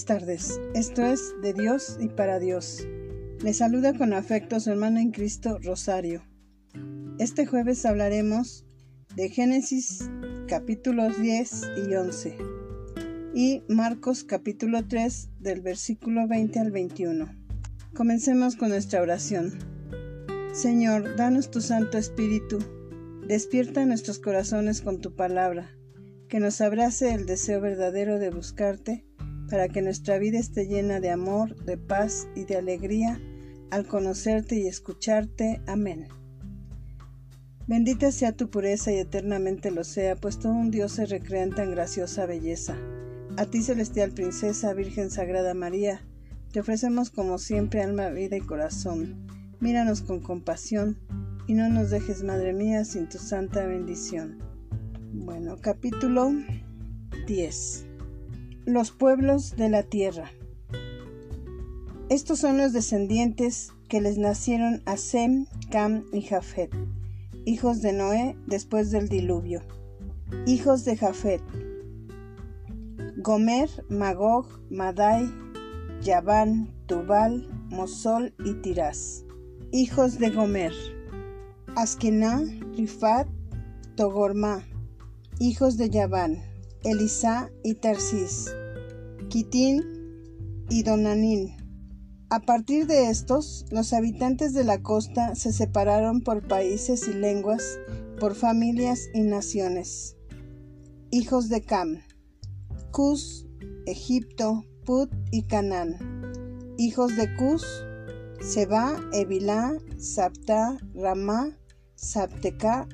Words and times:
Buenas 0.00 0.22
tardes, 0.22 0.60
esto 0.74 1.04
es 1.04 1.34
de 1.42 1.52
Dios 1.52 1.98
y 2.00 2.08
para 2.08 2.38
Dios. 2.38 2.88
Le 3.42 3.52
saluda 3.52 3.92
con 3.92 4.14
afecto 4.14 4.58
su 4.58 4.70
hermano 4.70 4.98
en 4.98 5.10
Cristo, 5.10 5.58
Rosario. 5.62 6.22
Este 7.18 7.44
jueves 7.44 7.84
hablaremos 7.84 8.64
de 9.14 9.28
Génesis 9.28 10.08
capítulos 10.48 11.20
10 11.20 11.62
y 11.86 11.94
11 11.94 12.38
y 13.34 13.62
Marcos 13.68 14.24
capítulo 14.24 14.88
3 14.88 15.32
del 15.38 15.60
versículo 15.60 16.26
20 16.26 16.60
al 16.60 16.70
21. 16.70 17.28
Comencemos 17.94 18.56
con 18.56 18.70
nuestra 18.70 19.02
oración. 19.02 19.58
Señor, 20.54 21.14
danos 21.16 21.50
tu 21.50 21.60
Santo 21.60 21.98
Espíritu, 21.98 22.58
despierta 23.26 23.84
nuestros 23.84 24.18
corazones 24.18 24.80
con 24.80 25.02
tu 25.02 25.14
palabra, 25.14 25.76
que 26.26 26.40
nos 26.40 26.62
abrace 26.62 27.12
el 27.12 27.26
deseo 27.26 27.60
verdadero 27.60 28.18
de 28.18 28.30
buscarte 28.30 29.09
para 29.50 29.68
que 29.68 29.82
nuestra 29.82 30.18
vida 30.18 30.38
esté 30.38 30.66
llena 30.66 31.00
de 31.00 31.10
amor, 31.10 31.56
de 31.64 31.76
paz 31.76 32.28
y 32.34 32.44
de 32.44 32.56
alegría 32.56 33.20
al 33.70 33.86
conocerte 33.86 34.56
y 34.56 34.66
escucharte. 34.66 35.60
Amén. 35.66 36.08
Bendita 37.66 38.10
sea 38.10 38.32
tu 38.32 38.48
pureza 38.48 38.92
y 38.92 38.96
eternamente 38.96 39.70
lo 39.70 39.84
sea, 39.84 40.16
pues 40.16 40.38
todo 40.38 40.52
un 40.52 40.70
Dios 40.70 40.92
se 40.92 41.06
recrea 41.06 41.42
en 41.42 41.54
tan 41.54 41.70
graciosa 41.70 42.26
belleza. 42.26 42.76
A 43.36 43.46
ti, 43.46 43.62
celestial 43.62 44.12
princesa, 44.12 44.72
Virgen 44.72 45.10
Sagrada 45.10 45.54
María, 45.54 46.02
te 46.52 46.60
ofrecemos 46.60 47.10
como 47.10 47.38
siempre 47.38 47.82
alma, 47.82 48.08
vida 48.10 48.36
y 48.36 48.40
corazón. 48.40 49.26
Míranos 49.60 50.00
con 50.00 50.20
compasión 50.20 50.98
y 51.46 51.54
no 51.54 51.68
nos 51.68 51.90
dejes, 51.90 52.24
Madre 52.24 52.52
mía, 52.52 52.84
sin 52.84 53.08
tu 53.08 53.18
santa 53.18 53.66
bendición. 53.66 54.38
Bueno, 55.12 55.56
capítulo 55.60 56.32
10 57.26 57.89
los 58.66 58.90
pueblos 58.90 59.56
de 59.56 59.68
la 59.68 59.82
tierra. 59.82 60.30
Estos 62.08 62.40
son 62.40 62.58
los 62.58 62.72
descendientes 62.72 63.72
que 63.88 64.00
les 64.00 64.18
nacieron 64.18 64.82
a 64.84 64.96
Sem, 64.96 65.46
Cam 65.70 66.04
y 66.12 66.22
Jafet, 66.22 66.70
hijos 67.44 67.82
de 67.82 67.92
Noé 67.92 68.36
después 68.46 68.90
del 68.90 69.08
diluvio. 69.08 69.62
Hijos 70.46 70.84
de 70.84 70.96
Jafet: 70.96 71.42
Gomer, 73.16 73.68
Magog, 73.88 74.46
Madai, 74.70 75.28
Yaván, 76.02 76.72
Tubal, 76.86 77.48
Mosol 77.68 78.34
y 78.44 78.54
Tirás. 78.54 79.24
Hijos 79.72 80.18
de 80.18 80.30
Gomer: 80.30 80.72
Askená, 81.76 82.42
Rifat, 82.76 83.28
Togorma. 83.96 84.64
Hijos 85.38 85.76
de 85.76 85.90
Yaván: 85.90 86.49
Elisá 86.82 87.50
y 87.62 87.74
Tarsis. 87.74 88.50
Quitín 89.28 89.82
y 90.70 90.82
Donanín. 90.82 91.54
A 92.30 92.40
partir 92.40 92.86
de 92.86 93.10
estos, 93.10 93.66
los 93.70 93.92
habitantes 93.92 94.54
de 94.54 94.64
la 94.64 94.82
costa 94.82 95.34
se 95.34 95.52
separaron 95.52 96.22
por 96.22 96.48
países 96.48 97.06
y 97.06 97.12
lenguas, 97.12 97.78
por 98.18 98.34
familias 98.34 99.10
y 99.12 99.22
naciones. 99.22 100.16
Hijos 101.10 101.50
de 101.50 101.60
Cam. 101.60 102.02
Cus, 102.92 103.46
Egipto, 103.84 104.64
Put 104.86 105.12
y 105.30 105.42
Canaán. 105.42 105.96
Hijos 106.78 107.14
de 107.14 107.36
Cus, 107.36 107.66
Seba, 108.40 108.98
Evilá, 109.12 109.74
Sapta, 109.98 110.78
Ramá, 110.94 111.58
Sapteca. 111.94 112.88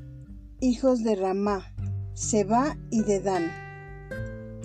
Hijos 0.61 1.05
de 1.05 1.15
Ramá, 1.15 1.73
Seba 2.15 2.77
y 2.91 3.03
Dedán. 3.03 3.66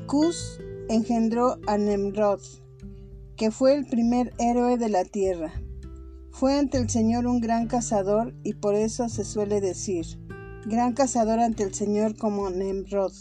Cus 0.08 0.60
engendró 0.90 1.58
a 1.68 1.78
Nemrod, 1.78 2.42
que 3.36 3.52
fue 3.52 3.76
el 3.76 3.86
primer 3.86 4.34
héroe 4.40 4.78
de 4.78 4.90
la 4.90 5.06
tierra. 5.06 5.54
Fue 6.32 6.58
ante 6.58 6.78
el 6.78 6.90
Señor 6.90 7.28
un 7.28 7.40
gran 7.42 7.68
cazador 7.68 8.34
y 8.44 8.54
por 8.54 8.76
eso 8.76 9.10
se 9.10 9.24
suele 9.24 9.62
decir, 9.62 10.06
gran 10.66 10.94
cazador 10.94 11.40
ante 11.40 11.64
el 11.64 11.74
Señor 11.74 12.18
como 12.18 12.50
Nemrod. 12.50 13.14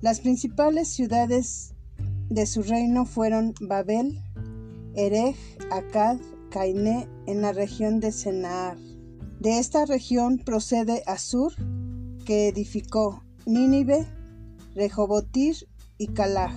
Las 0.00 0.20
principales 0.20 0.88
ciudades 0.88 1.74
de 2.28 2.46
su 2.46 2.62
reino 2.62 3.04
fueron 3.04 3.54
Babel, 3.60 4.22
Erech, 4.94 5.36
Akkad, 5.70 6.18
Cainé 6.50 7.08
en 7.26 7.42
la 7.42 7.52
región 7.52 8.00
de 8.00 8.12
Senaar. 8.12 8.78
De 9.40 9.58
esta 9.58 9.86
región 9.86 10.38
procede 10.38 11.02
Asur, 11.06 11.52
que 12.24 12.48
edificó 12.48 13.24
Nínive, 13.46 14.06
Rehobotir 14.78 15.68
y 15.98 16.06
Calaj, 16.06 16.54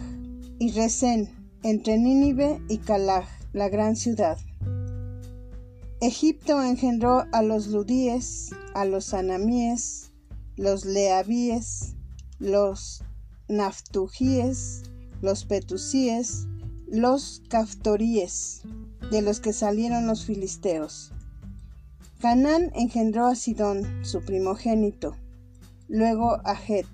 y 0.60 0.72
Resén, 0.74 1.28
entre 1.64 1.98
Nínive 1.98 2.62
y 2.70 2.78
Calaj, 2.78 3.28
la 3.52 3.68
gran 3.68 3.96
ciudad. 3.96 4.38
Egipto 6.02 6.62
engendró 6.62 7.26
a 7.32 7.42
los 7.42 7.66
ludíes, 7.70 8.52
a 8.76 8.86
los 8.86 9.16
anamíes, 9.16 10.12
los 10.56 10.86
leabíes, 10.86 11.96
los 12.38 13.04
naftujíes, 13.48 14.84
los 15.24 15.46
petusíes, 15.46 16.46
los 16.86 17.42
caftoríes, 17.50 18.62
de 19.10 19.24
los 19.24 19.40
que 19.40 19.52
salieron 19.52 20.06
los 20.06 20.26
filisteos. 20.26 21.12
Canaán 22.20 22.72
engendró 22.76 23.26
a 23.26 23.34
Sidón, 23.34 24.06
su 24.06 24.22
primogénito, 24.22 25.16
luego 25.88 26.40
a 26.46 26.54
Het, 26.54 26.86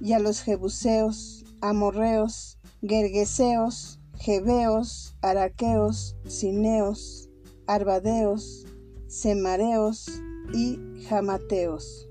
y 0.00 0.12
a 0.12 0.18
los 0.18 0.42
jebuseos, 0.42 1.44
amorreos, 1.60 2.58
gergeseos, 2.82 4.00
jebeos, 4.16 5.16
araqueos, 5.22 6.16
cineos, 6.26 7.30
arbadeos, 7.66 8.66
semareos 9.06 10.06
y 10.52 10.78
jamateos. 11.08 12.08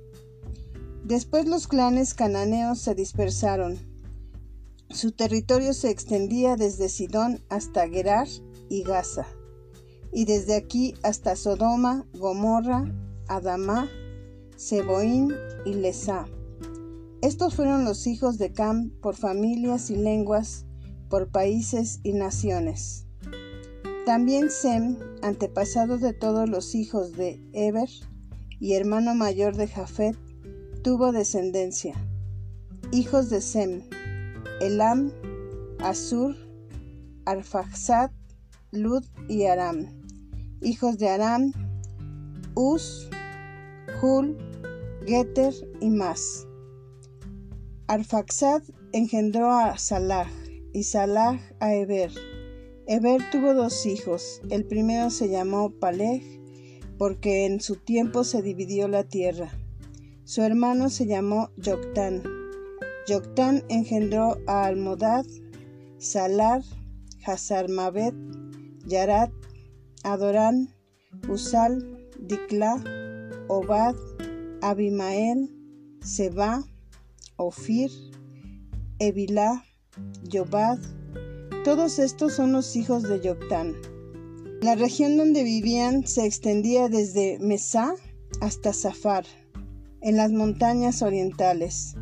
Después 1.04 1.48
los 1.48 1.68
clanes 1.68 2.14
cananeos 2.14 2.80
se 2.80 2.96
dispersaron. 2.96 3.78
Su 4.90 5.12
territorio 5.12 5.74
se 5.74 5.90
extendía 5.90 6.56
desde 6.56 6.90
Sidón 6.90 7.44
hasta 7.50 7.88
Gerar 7.90 8.28
y 8.70 8.84
Gaza, 8.84 9.28
y 10.12 10.26
desde 10.26 10.56
aquí 10.56 10.96
hasta 11.04 11.36
Sodoma, 11.36 12.06
Gomorra, 12.14 12.86
Adamá, 13.28 13.90
Seboín 14.56 15.34
y 15.66 15.74
Lesá 15.74 16.28
estos 17.24 17.56
fueron 17.56 17.86
los 17.86 18.06
hijos 18.06 18.38
de 18.38 18.52
Cam 18.52 18.90
por 19.02 19.16
familias 19.16 19.90
y 19.90 19.96
lenguas, 19.96 20.66
por 21.10 21.32
países 21.32 22.02
y 22.04 22.12
naciones. 22.12 23.06
También 24.06 24.52
Sem, 24.52 24.98
antepasado 25.22 25.98
de 25.98 26.12
todos 26.12 26.50
los 26.50 26.76
hijos 26.76 27.14
de 27.14 27.40
Eber 27.54 27.88
y 28.60 28.74
hermano 28.74 29.16
mayor 29.16 29.56
de 29.56 29.70
Jafet, 29.70 30.18
tuvo 30.84 31.14
descendencia. 31.14 31.96
Hijos 32.92 33.30
de 33.30 33.40
Sem, 33.40 33.84
Elam, 34.60 35.14
Asur, 35.80 36.36
Arfaxad, 37.24 38.12
Lud 38.72 39.06
y 39.30 39.46
Aram. 39.46 39.88
Hijos 40.62 40.98
de 40.98 41.08
Aram, 41.08 41.54
Uz, 42.54 43.08
Hul, 44.02 44.38
Geter 45.06 45.54
y 45.80 45.90
más. 45.90 46.48
Arfaxad 47.88 48.64
engendró 48.94 49.52
a 49.52 49.78
Salah 49.78 50.30
y 50.72 50.84
Salah 50.84 51.40
a 51.60 51.76
Eber. 51.76 52.12
Eber 52.88 53.22
tuvo 53.30 53.54
dos 53.54 53.86
hijos. 53.86 54.42
El 54.50 54.66
primero 54.66 55.10
se 55.10 55.30
llamó 55.30 55.70
Paleg 55.70 56.24
porque 56.98 57.46
en 57.46 57.60
su 57.60 57.76
tiempo 57.76 58.24
se 58.24 58.42
dividió 58.42 58.88
la 58.88 59.04
tierra. 59.04 59.52
Su 60.24 60.42
hermano 60.44 60.90
se 60.90 61.06
llamó 61.06 61.50
Yoctán. 61.58 62.24
Yoctán 63.06 63.64
engendró 63.68 64.38
a 64.48 64.66
Almodad, 64.66 65.26
Salar, 65.98 66.62
Hazarmabet, 67.26 68.16
Yarat, 68.86 69.32
Adorán, 70.04 70.74
Usal, 71.28 72.10
Dikla, 72.20 72.82
Obad, 73.50 73.96
Abimael, 74.62 75.50
Seba, 76.02 76.64
Ofir, 77.38 77.92
Evilá, 79.00 79.66
Yobad. 80.24 80.80
Todos 81.64 82.00
estos 82.00 82.34
son 82.34 82.52
los 82.52 82.76
hijos 82.76 83.04
de 83.04 83.20
Yoctán. 83.22 83.74
La 84.62 84.76
región 84.76 85.18
donde 85.18 85.44
vivían 85.44 86.08
se 86.08 86.26
extendía 86.26 86.90
desde 86.90 87.38
Mesá 87.40 87.94
hasta 88.40 88.74
Zafar, 88.74 89.26
en 90.02 90.18
las 90.18 90.32
montañas 90.32 91.02
orientales. 91.02 91.96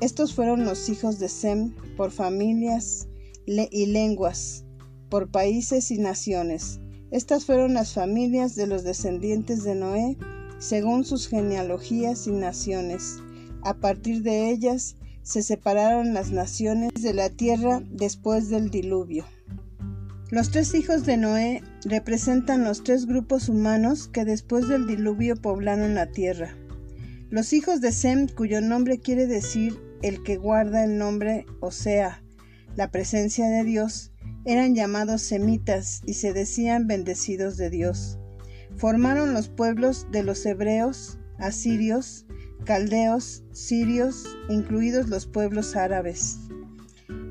Estos 0.00 0.34
fueron 0.34 0.64
los 0.64 0.88
hijos 0.88 1.18
de 1.18 1.28
Sem 1.28 1.74
por 1.96 2.10
familias 2.10 3.06
y 3.46 3.86
lenguas, 3.86 4.64
por 5.08 5.30
países 5.30 5.90
y 5.90 5.98
naciones. 5.98 6.80
Estas 7.10 7.44
fueron 7.44 7.74
las 7.74 7.92
familias 7.92 8.54
de 8.54 8.66
los 8.66 8.84
descendientes 8.84 9.64
de 9.64 9.74
Noé, 9.74 10.16
según 10.58 11.04
sus 11.04 11.28
genealogías 11.28 12.26
y 12.26 12.32
naciones. 12.32 13.18
A 13.62 13.74
partir 13.74 14.22
de 14.22 14.50
ellas 14.50 14.96
se 15.22 15.42
separaron 15.42 16.14
las 16.14 16.30
naciones 16.30 16.92
de 16.94 17.14
la 17.14 17.28
tierra 17.28 17.82
después 17.90 18.48
del 18.48 18.70
diluvio. 18.70 19.24
Los 20.30 20.50
tres 20.50 20.74
hijos 20.74 21.04
de 21.04 21.16
Noé 21.16 21.62
representan 21.84 22.64
los 22.64 22.84
tres 22.84 23.06
grupos 23.06 23.48
humanos 23.48 24.08
que 24.08 24.24
después 24.24 24.68
del 24.68 24.86
diluvio 24.86 25.36
poblaron 25.36 25.94
la 25.94 26.06
tierra. 26.06 26.54
Los 27.30 27.52
hijos 27.52 27.80
de 27.80 27.92
Sem, 27.92 28.28
cuyo 28.28 28.60
nombre 28.60 28.98
quiere 28.98 29.26
decir 29.26 29.78
el 30.02 30.22
que 30.22 30.36
guarda 30.36 30.84
el 30.84 30.98
nombre, 30.98 31.46
o 31.60 31.70
sea, 31.70 32.22
la 32.76 32.90
presencia 32.90 33.48
de 33.48 33.64
Dios, 33.64 34.12
eran 34.44 34.74
llamados 34.74 35.22
semitas 35.22 36.00
y 36.06 36.14
se 36.14 36.32
decían 36.32 36.86
bendecidos 36.86 37.56
de 37.56 37.68
Dios. 37.68 38.18
Formaron 38.76 39.34
los 39.34 39.48
pueblos 39.48 40.06
de 40.10 40.22
los 40.22 40.46
hebreos, 40.46 41.18
asirios, 41.38 42.26
caldeos, 42.64 43.42
sirios, 43.52 44.36
incluidos 44.48 45.08
los 45.08 45.26
pueblos 45.26 45.76
árabes. 45.76 46.38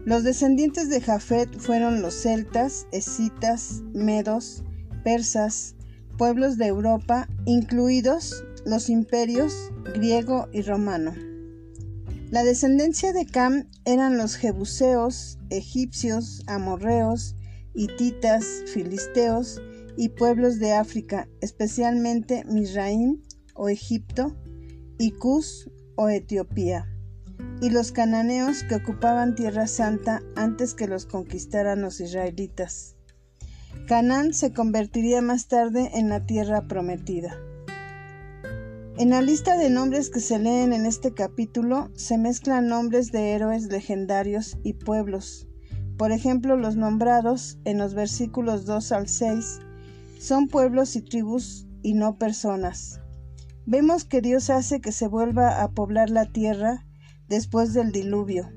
Los 0.06 0.24
descendientes 0.24 0.90
de 0.90 1.02
Jafet 1.02 1.60
fueron 1.60 2.02
los 2.02 2.16
celtas, 2.22 2.88
escitas, 2.92 3.82
medos, 3.94 4.64
persas, 5.04 5.76
pueblos 6.18 6.58
de 6.58 6.68
Europa, 6.68 7.28
incluidos 7.46 8.44
los 8.66 8.90
imperios 8.90 9.72
griego 9.94 10.48
y 10.52 10.62
romano. 10.62 11.14
La 12.32 12.44
descendencia 12.44 13.12
de 13.14 13.26
Cam 13.26 13.68
eran 13.86 14.18
los 14.18 14.36
jebuseos, 14.36 15.40
egipcios, 15.50 16.44
amorreos, 16.48 17.36
hititas, 17.74 18.46
filisteos 18.72 19.62
y 19.98 20.10
pueblos 20.10 20.60
de 20.60 20.74
África, 20.74 21.28
especialmente 21.42 22.46
Misraim 22.46 23.22
o 23.56 23.70
Egipto, 23.70 24.36
y 25.00 25.12
Cus 25.12 25.72
o 25.96 26.10
Etiopía, 26.10 26.86
y 27.62 27.70
los 27.70 27.94
cananeos 27.94 28.64
que 28.64 28.76
ocupaban 28.76 29.34
Tierra 29.34 29.66
Santa 29.66 30.22
antes 30.36 30.74
que 30.74 30.88
los 30.88 31.06
conquistaran 31.06 31.82
los 31.82 32.02
israelitas. 32.02 32.98
Canaán 33.88 34.34
se 34.34 34.52
convertiría 34.52 35.22
más 35.22 35.48
tarde 35.48 35.90
en 35.94 36.10
la 36.10 36.26
tierra 36.26 36.68
prometida. 36.68 37.38
En 38.98 39.12
la 39.12 39.22
lista 39.22 39.58
de 39.58 39.70
nombres 39.70 40.10
que 40.10 40.20
se 40.20 40.38
leen 40.38 40.74
en 40.74 40.86
este 40.86 41.14
capítulo 41.14 41.90
se 41.96 42.18
mezclan 42.18 42.68
nombres 42.68 43.14
de 43.14 43.32
héroes 43.32 43.68
legendarios 43.68 44.58
y 44.64 44.74
pueblos. 44.74 45.48
Por 45.98 46.12
ejemplo, 46.12 46.58
los 46.58 46.76
nombrados 46.76 47.58
en 47.64 47.78
los 47.78 47.94
versículos 47.94 48.66
2 48.66 48.92
al 48.92 49.08
6 49.08 49.60
son 50.20 50.50
pueblos 50.50 50.98
y 50.98 51.02
tribus 51.02 51.66
y 51.84 51.94
no 51.94 52.18
personas. 52.18 53.00
Vemos 53.72 54.04
que 54.04 54.20
Dios 54.20 54.50
hace 54.50 54.82
que 54.82 54.92
se 54.92 55.08
vuelva 55.08 55.62
a 55.62 55.70
poblar 55.70 56.10
la 56.10 56.26
tierra 56.26 56.88
después 57.28 57.72
del 57.72 57.92
diluvio, 57.92 58.50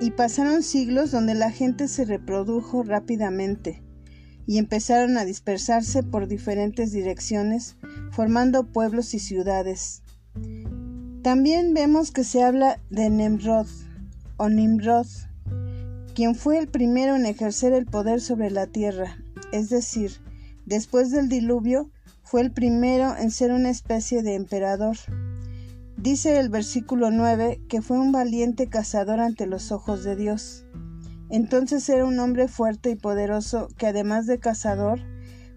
y 0.00 0.10
pasaron 0.10 0.64
siglos 0.64 1.12
donde 1.12 1.36
la 1.36 1.52
gente 1.52 1.86
se 1.86 2.04
reprodujo 2.04 2.82
rápidamente 2.82 3.84
y 4.44 4.58
empezaron 4.58 5.18
a 5.18 5.24
dispersarse 5.24 6.02
por 6.02 6.26
diferentes 6.26 6.90
direcciones, 6.90 7.76
formando 8.10 8.72
pueblos 8.72 9.14
y 9.14 9.20
ciudades. 9.20 10.02
También 11.22 11.72
vemos 11.72 12.10
que 12.10 12.24
se 12.24 12.42
habla 12.42 12.80
de 12.90 13.08
Nemrod 13.08 13.68
o 14.36 14.48
Nimrod, 14.48 15.06
quien 16.12 16.34
fue 16.34 16.58
el 16.58 16.66
primero 16.66 17.14
en 17.14 17.26
ejercer 17.26 17.72
el 17.72 17.86
poder 17.86 18.20
sobre 18.20 18.50
la 18.50 18.66
tierra, 18.66 19.16
es 19.52 19.68
decir, 19.68 20.10
después 20.64 21.12
del 21.12 21.28
diluvio, 21.28 21.92
fue 22.26 22.40
el 22.40 22.50
primero 22.50 23.16
en 23.16 23.30
ser 23.30 23.52
una 23.52 23.70
especie 23.70 24.24
de 24.24 24.34
emperador. 24.34 24.96
Dice 25.96 26.40
el 26.40 26.48
versículo 26.48 27.12
9 27.12 27.60
que 27.68 27.82
fue 27.82 28.00
un 28.00 28.10
valiente 28.10 28.68
cazador 28.68 29.20
ante 29.20 29.46
los 29.46 29.70
ojos 29.70 30.02
de 30.02 30.16
Dios. 30.16 30.66
Entonces 31.30 31.88
era 31.88 32.04
un 32.04 32.18
hombre 32.18 32.48
fuerte 32.48 32.90
y 32.90 32.96
poderoso 32.96 33.68
que 33.78 33.86
además 33.86 34.26
de 34.26 34.40
cazador, 34.40 35.00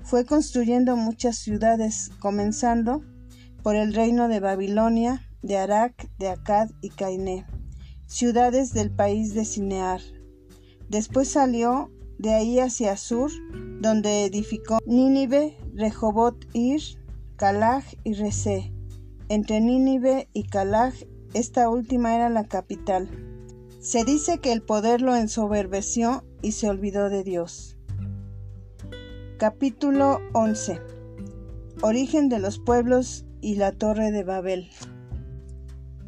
fue 0.04 0.26
construyendo 0.26 0.96
muchas 0.96 1.38
ciudades, 1.38 2.12
comenzando 2.20 3.04
por 3.64 3.76
el 3.76 3.94
reino 3.94 4.28
de 4.28 4.40
Babilonia, 4.40 5.28
de 5.42 5.58
Arak, 5.58 6.08
de 6.20 6.30
Akkad 6.30 6.70
y 6.82 6.90
Cainé, 6.92 7.48
ciudades 8.06 8.74
del 8.74 8.92
país 8.92 9.34
de 9.34 9.44
Cinear. 9.44 10.02
Después 10.88 11.30
salió 11.30 11.92
de 12.20 12.34
ahí 12.34 12.60
hacia 12.60 12.98
Sur, 12.98 13.32
donde 13.80 14.26
edificó 14.26 14.78
Nínive, 14.86 15.58
Rehobot 15.74 16.46
Ir, 16.54 16.82
Calag 17.38 17.84
y 18.04 18.14
Resé. 18.14 18.74
Entre 19.30 19.62
Nínive 19.62 20.28
y 20.34 20.44
Calag, 20.44 20.94
esta 21.34 21.70
última 21.70 22.16
era 22.16 22.30
la 22.30 22.46
capital. 22.46 23.10
Se 23.80 24.04
dice 24.04 24.40
que 24.40 24.52
el 24.52 24.62
poder 24.62 25.02
lo 25.02 25.16
ensoberbeció 25.16 26.26
y 26.42 26.52
se 26.52 26.70
olvidó 26.70 27.10
de 27.10 27.24
Dios. 27.24 27.78
Capítulo 29.38 30.20
11 30.34 30.82
Origen 31.82 32.28
de 32.28 32.40
los 32.40 32.60
pueblos 32.60 33.26
y 33.40 33.56
la 33.56 33.72
torre 33.72 34.12
de 34.12 34.26
Babel. 34.26 34.70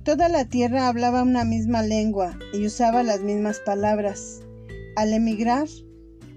Toda 0.03 0.27
la 0.27 0.43
tierra 0.43 0.89
hablaba 0.89 1.23
una 1.23 1.45
misma 1.45 1.83
lengua 1.83 2.37
y 2.51 2.65
usaba 2.65 3.03
las 3.03 3.21
mismas 3.21 3.61
palabras. 3.61 4.41
Al 4.97 5.13
emigrar, 5.13 5.67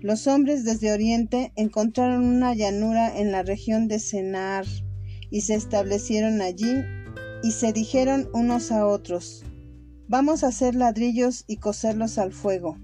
los 0.04 0.26
hombres 0.26 0.64
desde 0.64 0.92
Oriente 0.92 1.50
encontraron 1.56 2.26
una 2.26 2.52
llanura 2.52 3.18
en 3.18 3.32
la 3.32 3.42
región 3.42 3.88
de 3.88 3.98
Senar 3.98 4.66
y 5.30 5.40
se 5.40 5.54
establecieron 5.54 6.42
allí 6.42 6.84
y 7.42 7.52
se 7.52 7.72
dijeron 7.72 8.28
unos 8.34 8.70
a 8.70 8.86
otros, 8.86 9.46
vamos 10.06 10.44
a 10.44 10.48
hacer 10.48 10.74
ladrillos 10.74 11.44
y 11.46 11.56
coserlos 11.56 12.18
al 12.18 12.34
fuego. 12.34 12.76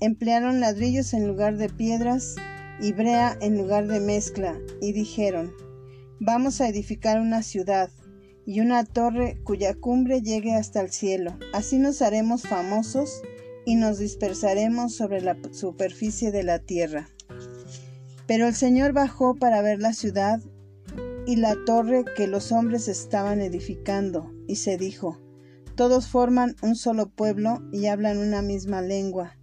Emplearon 0.00 0.58
ladrillos 0.58 1.14
en 1.14 1.28
lugar 1.28 1.58
de 1.58 1.68
piedras 1.68 2.34
y 2.80 2.90
brea 2.90 3.38
en 3.40 3.56
lugar 3.56 3.86
de 3.86 4.00
mezcla 4.00 4.58
y 4.82 4.92
dijeron, 4.92 5.52
vamos 6.18 6.60
a 6.60 6.66
edificar 6.66 7.20
una 7.20 7.44
ciudad 7.44 7.88
y 8.46 8.58
una 8.58 8.84
torre 8.84 9.38
cuya 9.44 9.74
cumbre 9.74 10.22
llegue 10.22 10.56
hasta 10.56 10.80
el 10.80 10.90
cielo. 10.90 11.38
Así 11.52 11.78
nos 11.78 12.02
haremos 12.02 12.42
famosos 12.42 13.22
y 13.68 13.74
nos 13.74 13.98
dispersaremos 13.98 14.94
sobre 14.94 15.20
la 15.20 15.36
superficie 15.52 16.32
de 16.32 16.42
la 16.42 16.58
tierra. 16.58 17.10
Pero 18.26 18.46
el 18.46 18.54
Señor 18.54 18.94
bajó 18.94 19.34
para 19.34 19.60
ver 19.60 19.78
la 19.78 19.92
ciudad 19.92 20.40
y 21.26 21.36
la 21.36 21.54
torre 21.66 22.06
que 22.16 22.28
los 22.28 22.50
hombres 22.50 22.88
estaban 22.88 23.42
edificando, 23.42 24.32
y 24.46 24.56
se 24.56 24.78
dijo, 24.78 25.20
Todos 25.74 26.08
forman 26.08 26.56
un 26.62 26.76
solo 26.76 27.10
pueblo 27.10 27.60
y 27.70 27.88
hablan 27.88 28.16
una 28.16 28.40
misma 28.40 28.80
lengua, 28.80 29.36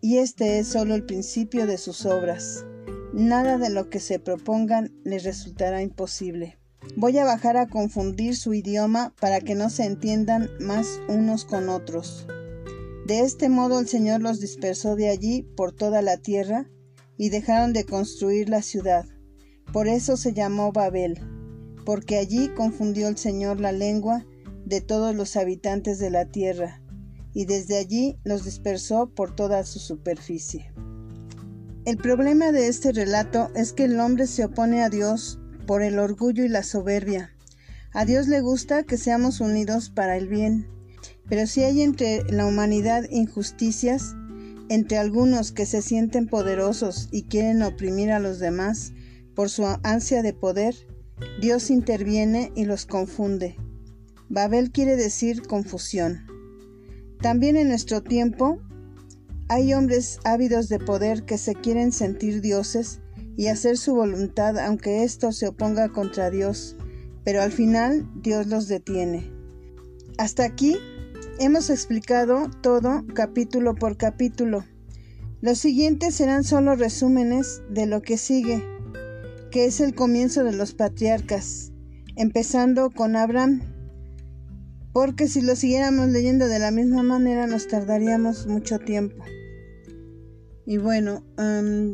y 0.00 0.16
este 0.16 0.58
es 0.58 0.68
solo 0.68 0.94
el 0.94 1.04
principio 1.04 1.66
de 1.66 1.76
sus 1.76 2.06
obras. 2.06 2.64
Nada 3.12 3.58
de 3.58 3.68
lo 3.68 3.90
que 3.90 4.00
se 4.00 4.18
propongan 4.18 4.94
les 5.04 5.24
resultará 5.24 5.82
imposible. 5.82 6.56
Voy 6.96 7.18
a 7.18 7.26
bajar 7.26 7.58
a 7.58 7.68
confundir 7.68 8.34
su 8.34 8.54
idioma 8.54 9.12
para 9.20 9.42
que 9.42 9.54
no 9.54 9.68
se 9.68 9.84
entiendan 9.84 10.48
más 10.58 11.02
unos 11.10 11.44
con 11.44 11.68
otros. 11.68 12.26
De 13.08 13.20
este 13.20 13.48
modo 13.48 13.80
el 13.80 13.88
Señor 13.88 14.20
los 14.20 14.38
dispersó 14.38 14.94
de 14.94 15.08
allí 15.08 15.40
por 15.56 15.72
toda 15.72 16.02
la 16.02 16.18
tierra 16.18 16.68
y 17.16 17.30
dejaron 17.30 17.72
de 17.72 17.86
construir 17.86 18.50
la 18.50 18.60
ciudad. 18.60 19.06
Por 19.72 19.88
eso 19.88 20.18
se 20.18 20.34
llamó 20.34 20.72
Babel, 20.72 21.18
porque 21.86 22.18
allí 22.18 22.50
confundió 22.50 23.08
el 23.08 23.16
Señor 23.16 23.60
la 23.60 23.72
lengua 23.72 24.26
de 24.66 24.82
todos 24.82 25.14
los 25.14 25.36
habitantes 25.36 25.98
de 25.98 26.10
la 26.10 26.26
tierra, 26.26 26.82
y 27.32 27.46
desde 27.46 27.78
allí 27.78 28.18
los 28.24 28.44
dispersó 28.44 29.08
por 29.08 29.34
toda 29.34 29.64
su 29.64 29.78
superficie. 29.78 30.70
El 31.86 31.96
problema 31.96 32.52
de 32.52 32.68
este 32.68 32.92
relato 32.92 33.48
es 33.54 33.72
que 33.72 33.84
el 33.84 33.98
hombre 34.00 34.26
se 34.26 34.44
opone 34.44 34.82
a 34.82 34.90
Dios 34.90 35.40
por 35.66 35.80
el 35.80 35.98
orgullo 35.98 36.44
y 36.44 36.48
la 36.48 36.62
soberbia. 36.62 37.30
A 37.94 38.04
Dios 38.04 38.28
le 38.28 38.42
gusta 38.42 38.82
que 38.82 38.98
seamos 38.98 39.40
unidos 39.40 39.88
para 39.88 40.18
el 40.18 40.28
bien, 40.28 40.77
pero 41.28 41.46
si 41.46 41.62
hay 41.62 41.82
entre 41.82 42.24
la 42.24 42.46
humanidad 42.46 43.04
injusticias, 43.10 44.14
entre 44.68 44.98
algunos 44.98 45.52
que 45.52 45.66
se 45.66 45.82
sienten 45.82 46.26
poderosos 46.26 47.08
y 47.10 47.24
quieren 47.24 47.62
oprimir 47.62 48.10
a 48.12 48.20
los 48.20 48.38
demás 48.38 48.92
por 49.34 49.50
su 49.50 49.66
ansia 49.82 50.22
de 50.22 50.32
poder, 50.32 50.74
Dios 51.40 51.70
interviene 51.70 52.52
y 52.54 52.64
los 52.64 52.86
confunde. 52.86 53.56
Babel 54.28 54.70
quiere 54.70 54.96
decir 54.96 55.42
confusión. 55.42 56.26
También 57.20 57.56
en 57.56 57.68
nuestro 57.68 58.02
tiempo 58.02 58.60
hay 59.48 59.72
hombres 59.72 60.18
ávidos 60.24 60.68
de 60.68 60.78
poder 60.78 61.24
que 61.24 61.38
se 61.38 61.54
quieren 61.54 61.92
sentir 61.92 62.40
dioses 62.42 63.00
y 63.36 63.46
hacer 63.46 63.78
su 63.78 63.94
voluntad 63.94 64.58
aunque 64.58 65.04
esto 65.04 65.32
se 65.32 65.48
oponga 65.48 65.88
contra 65.88 66.30
Dios, 66.30 66.76
pero 67.24 67.40
al 67.40 67.52
final 67.52 68.08
Dios 68.22 68.46
los 68.46 68.68
detiene. 68.68 69.32
Hasta 70.18 70.44
aquí 70.44 70.76
Hemos 71.40 71.70
explicado 71.70 72.50
todo 72.62 73.04
capítulo 73.14 73.76
por 73.76 73.96
capítulo. 73.96 74.64
Los 75.40 75.58
siguientes 75.58 76.16
serán 76.16 76.42
solo 76.42 76.74
resúmenes 76.74 77.62
de 77.70 77.86
lo 77.86 78.02
que 78.02 78.18
sigue, 78.18 78.60
que 79.52 79.66
es 79.66 79.78
el 79.80 79.94
comienzo 79.94 80.42
de 80.42 80.52
los 80.52 80.74
patriarcas, 80.74 81.70
empezando 82.16 82.90
con 82.90 83.14
Abraham. 83.14 83.62
porque 84.92 85.28
si 85.28 85.42
lo 85.42 85.54
siguiéramos 85.54 86.08
leyendo 86.08 86.48
de 86.48 86.58
la 86.58 86.72
misma 86.72 87.04
manera 87.04 87.46
nos 87.46 87.68
tardaríamos 87.68 88.48
mucho 88.48 88.80
tiempo. 88.80 89.22
Y 90.66 90.78
bueno, 90.78 91.22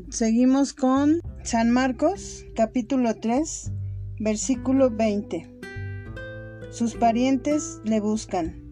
seguimos 0.08 0.72
con 0.72 1.20
San 1.42 1.70
Marcos 1.70 2.46
capítulo 2.56 3.14
3 3.14 3.72
versículo 4.20 4.90
20. 4.90 5.50
Sus 6.70 6.94
parientes 6.94 7.80
le 7.84 8.00
buscan. 8.00 8.63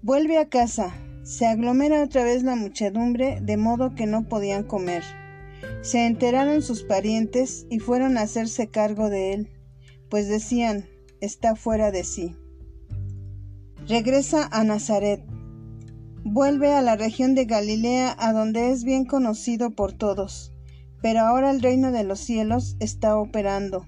Vuelve 0.00 0.38
a 0.38 0.48
casa, 0.48 0.94
se 1.24 1.44
aglomera 1.44 2.04
otra 2.04 2.22
vez 2.22 2.44
la 2.44 2.54
muchedumbre 2.54 3.40
de 3.42 3.56
modo 3.56 3.96
que 3.96 4.06
no 4.06 4.28
podían 4.28 4.62
comer. 4.62 5.02
Se 5.82 6.06
enteraron 6.06 6.62
sus 6.62 6.84
parientes 6.84 7.66
y 7.68 7.80
fueron 7.80 8.16
a 8.16 8.22
hacerse 8.22 8.68
cargo 8.68 9.10
de 9.10 9.32
él, 9.32 9.50
pues 10.08 10.28
decían, 10.28 10.84
está 11.20 11.56
fuera 11.56 11.90
de 11.90 12.04
sí. 12.04 12.36
Regresa 13.88 14.48
a 14.52 14.62
Nazaret. 14.62 15.20
Vuelve 16.22 16.72
a 16.72 16.82
la 16.82 16.94
región 16.94 17.34
de 17.34 17.46
Galilea 17.46 18.14
a 18.20 18.32
donde 18.32 18.70
es 18.70 18.84
bien 18.84 19.04
conocido 19.04 19.72
por 19.72 19.94
todos, 19.94 20.52
pero 21.02 21.20
ahora 21.20 21.50
el 21.50 21.60
reino 21.60 21.90
de 21.90 22.04
los 22.04 22.20
cielos 22.20 22.76
está 22.78 23.16
operando. 23.16 23.84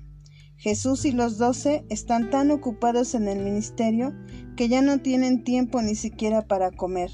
Jesús 0.57 1.05
y 1.05 1.13
los 1.13 1.39
doce 1.39 1.85
están 1.89 2.31
tan 2.31 2.51
ocupados 2.51 3.15
en 3.15 3.29
el 3.29 3.39
ministerio 3.39 4.13
que 4.61 4.69
ya 4.69 4.83
no 4.83 4.99
tienen 4.99 5.43
tiempo 5.43 5.81
ni 5.81 5.95
siquiera 5.95 6.43
para 6.43 6.71
comer. 6.71 7.11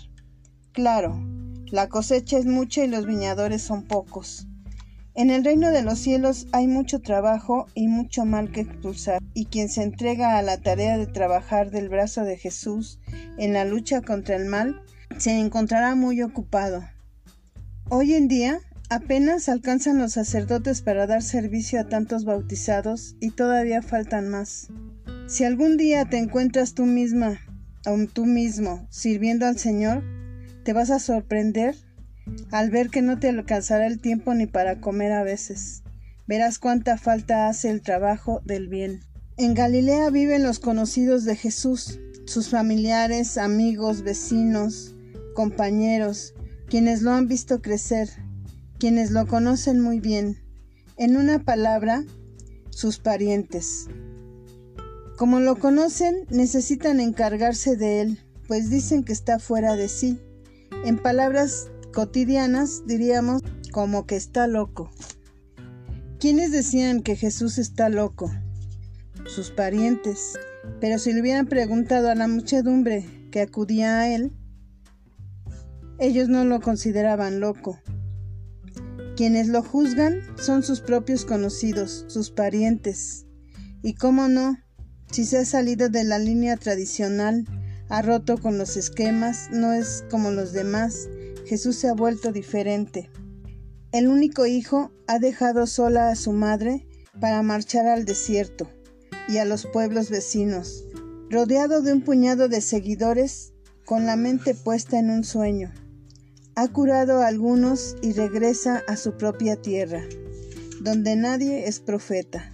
Claro, 0.73 1.25
la 1.67 1.88
cosecha 1.88 2.38
es 2.38 2.45
mucha 2.45 2.83
y 2.83 2.88
los 2.88 3.07
viñadores 3.07 3.62
son 3.62 3.85
pocos. 3.85 4.49
En 5.15 5.31
el 5.31 5.45
reino 5.45 5.71
de 5.71 5.85
los 5.85 6.00
cielos 6.00 6.49
hay 6.50 6.67
mucho 6.67 6.99
trabajo 6.99 7.69
y 7.73 7.87
mucho 7.87 8.25
mal 8.25 8.50
que 8.50 8.62
expulsar, 8.62 9.23
y 9.33 9.45
quien 9.45 9.69
se 9.69 9.85
entrega 9.85 10.38
a 10.38 10.43
la 10.43 10.59
tarea 10.59 10.99
de 10.99 11.07
trabajar 11.07 11.71
del 11.71 11.88
brazo 11.88 12.25
de 12.25 12.37
Jesús 12.37 12.99
en 13.38 13.53
la 13.53 13.65
lucha 13.65 14.00
contra 14.00 14.35
el 14.35 14.47
mal, 14.47 14.83
se 15.17 15.38
encontrará 15.38 15.95
muy 15.95 16.23
ocupado. 16.23 16.83
Hoy 17.88 18.15
en 18.15 18.26
día 18.26 18.59
apenas 18.91 19.49
alcanzan 19.49 19.99
los 19.99 20.15
sacerdotes 20.15 20.83
para 20.83 21.07
dar 21.07 21.23
servicio 21.23 21.79
a 21.79 21.85
tantos 21.85 22.25
bautizados 22.25 23.15
y 23.21 23.31
todavía 23.31 23.83
faltan 23.83 24.31
más. 24.31 24.67
Si 25.28 25.42
algún 25.42 25.76
día 25.76 26.04
te 26.04 26.18
encuentras 26.18 26.75
tú 26.75 26.87
misma 26.87 27.40
o 27.85 27.97
tú 28.06 28.26
mismo 28.26 28.87
sirviendo 28.90 29.47
al 29.47 29.59
Señor, 29.59 30.04
te 30.64 30.73
vas 30.73 30.90
a 30.90 31.00
sorprender 31.00 31.75
al 32.52 32.71
ver 32.71 32.90
que 32.90 33.02
no 33.02 33.18
te 33.18 33.28
alcanzará 33.28 33.88
el 33.88 34.00
tiempo 34.00 34.35
ni 34.35 34.47
para 34.47 34.80
comer 34.80 35.11
a 35.11 35.25
veces. 35.25 35.83
Verás 36.28 36.61
cuánta 36.61 36.97
falta 36.97 37.49
hace 37.49 37.71
el 37.71 37.83
trabajo 37.83 38.40
del 38.45 38.68
bien. 38.68 39.00
En 39.37 39.54
Galilea 39.54 40.11
viven 40.11 40.45
los 40.45 40.61
conocidos 40.61 41.25
de 41.25 41.35
Jesús, 41.35 41.99
sus 42.25 42.49
familiares, 42.49 43.37
amigos, 43.37 44.02
vecinos, 44.02 44.95
compañeros, 45.35 46.35
quienes 46.68 47.02
lo 47.02 47.11
han 47.11 47.26
visto 47.26 47.61
crecer, 47.61 48.09
quienes 48.78 49.11
lo 49.11 49.26
conocen 49.26 49.80
muy 49.80 49.99
bien. 49.99 50.37
En 50.97 51.16
una 51.16 51.40
palabra, 51.40 52.04
sus 52.71 52.99
parientes. 52.99 53.88
Como 55.16 55.40
lo 55.40 55.56
conocen, 55.56 56.26
necesitan 56.28 57.00
encargarse 57.00 57.76
de 57.76 58.02
él, 58.02 58.18
pues 58.46 58.68
dicen 58.68 59.02
que 59.02 59.14
está 59.14 59.38
fuera 59.38 59.75
de 59.75 59.88
sí. 59.88 60.20
En 60.85 60.99
palabras 60.99 61.70
cotidianas 61.94 62.82
diríamos 62.87 63.42
como 63.73 64.06
que 64.06 64.16
está 64.16 64.46
loco. 64.46 64.90
¿Quiénes 66.20 66.52
decían 66.52 67.02
que 67.02 67.16
Jesús 67.16 67.56
está 67.56 67.88
loco? 67.88 68.30
Sus 69.26 69.50
parientes. 69.50 70.38
Pero 70.80 70.99
si 70.99 71.14
le 71.14 71.23
hubieran 71.23 71.46
preguntado 71.46 72.11
a 72.11 72.14
la 72.14 72.28
muchedumbre 72.28 73.06
que 73.30 73.40
acudía 73.40 74.00
a 74.00 74.14
él, 74.14 74.32
ellos 75.99 76.28
no 76.28 76.44
lo 76.44 76.61
consideraban 76.61 77.40
loco. 77.40 77.80
Quienes 79.16 79.49
lo 79.49 79.62
juzgan 79.62 80.20
son 80.37 80.62
sus 80.62 80.82
propios 80.82 81.25
conocidos, 81.25 82.04
sus 82.08 82.30
parientes. 82.30 83.25
Y 83.82 83.94
cómo 83.94 84.28
no, 84.28 84.58
si 85.10 85.25
se 85.25 85.38
ha 85.38 85.44
salido 85.44 85.88
de 85.88 86.04
la 86.04 86.18
línea 86.18 86.56
tradicional, 86.56 87.44
ha 87.88 88.02
roto 88.02 88.38
con 88.38 88.58
los 88.58 88.76
esquemas, 88.76 89.48
no 89.50 89.72
es 89.72 90.04
como 90.10 90.30
los 90.30 90.52
demás, 90.52 91.08
Jesús 91.46 91.76
se 91.76 91.88
ha 91.88 91.94
vuelto 91.94 92.32
diferente. 92.32 93.10
El 93.92 94.08
único 94.08 94.46
hijo 94.46 94.90
ha 95.06 95.18
dejado 95.18 95.66
sola 95.66 96.08
a 96.08 96.16
su 96.16 96.32
madre 96.32 96.86
para 97.20 97.42
marchar 97.42 97.86
al 97.86 98.04
desierto 98.04 98.68
y 99.28 99.38
a 99.38 99.44
los 99.44 99.66
pueblos 99.66 100.10
vecinos, 100.10 100.84
rodeado 101.30 101.82
de 101.82 101.92
un 101.92 102.02
puñado 102.02 102.48
de 102.48 102.60
seguidores 102.60 103.52
con 103.84 104.04
la 104.04 104.16
mente 104.16 104.54
puesta 104.54 104.98
en 104.98 105.10
un 105.10 105.25
sueño. 105.25 105.72
Ha 106.56 106.68
curado 106.68 107.22
a 107.22 107.28
algunos 107.28 107.96
y 108.02 108.12
regresa 108.12 108.82
a 108.88 108.96
su 108.96 109.16
propia 109.16 109.56
tierra, 109.56 110.02
donde 110.80 111.14
nadie 111.14 111.68
es 111.68 111.80
profeta. 111.80 112.52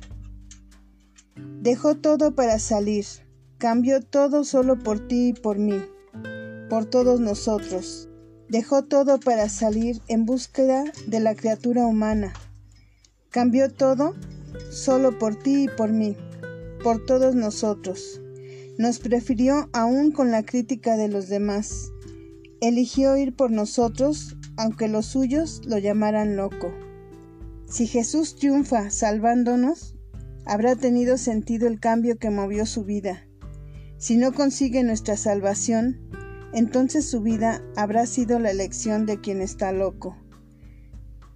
Dejó 1.62 1.94
todo 1.94 2.34
para 2.34 2.58
salir, 2.58 3.06
cambió 3.56 4.02
todo 4.02 4.44
solo 4.44 4.78
por 4.78 5.06
ti 5.08 5.28
y 5.28 5.32
por 5.32 5.58
mí, 5.58 5.80
por 6.68 6.86
todos 6.86 7.20
nosotros, 7.20 8.08
Dejó 8.52 8.84
todo 8.84 9.18
para 9.18 9.48
salir 9.48 10.02
en 10.08 10.26
búsqueda 10.26 10.84
de 11.06 11.20
la 11.20 11.34
criatura 11.34 11.86
humana. 11.86 12.34
Cambió 13.30 13.72
todo 13.72 14.14
solo 14.70 15.18
por 15.18 15.36
ti 15.36 15.62
y 15.62 15.68
por 15.68 15.90
mí, 15.90 16.18
por 16.84 17.02
todos 17.06 17.34
nosotros. 17.34 18.20
Nos 18.76 18.98
prefirió 18.98 19.70
aún 19.72 20.12
con 20.12 20.30
la 20.30 20.42
crítica 20.42 20.98
de 20.98 21.08
los 21.08 21.30
demás. 21.30 21.92
Eligió 22.60 23.16
ir 23.16 23.34
por 23.34 23.50
nosotros, 23.50 24.36
aunque 24.58 24.86
los 24.86 25.06
suyos 25.06 25.62
lo 25.64 25.78
llamaran 25.78 26.36
loco. 26.36 26.74
Si 27.66 27.86
Jesús 27.86 28.36
triunfa 28.36 28.90
salvándonos, 28.90 29.94
habrá 30.44 30.76
tenido 30.76 31.18
sentido 31.18 31.68
el 31.68 31.80
cambio 31.80 32.18
que 32.18 32.30
movió 32.30 32.66
su 32.66 32.84
vida. 32.84 33.26
Si 33.98 34.16
no 34.16 34.32
consigue 34.32 34.82
nuestra 34.82 35.16
salvación, 35.16 36.00
entonces 36.52 37.08
su 37.08 37.20
vida 37.20 37.62
habrá 37.76 38.06
sido 38.06 38.38
la 38.38 38.50
elección 38.50 39.06
de 39.06 39.20
quien 39.20 39.40
está 39.40 39.72
loco. 39.72 40.16